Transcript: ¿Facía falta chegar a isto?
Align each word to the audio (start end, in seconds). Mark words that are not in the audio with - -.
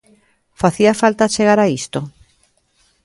¿Facía 0.61 0.99
falta 1.01 1.31
chegar 1.35 1.59
a 1.61 1.67
isto? 1.79 1.99